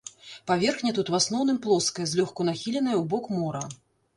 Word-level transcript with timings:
Паверхня 0.51 0.93
тут 0.99 1.11
у 1.13 1.17
асноўным 1.19 1.59
плоская, 1.65 2.05
злёгку 2.13 2.41
нахіленая 2.51 2.97
ў 3.01 3.03
бок 3.13 3.25
мора. 3.39 3.65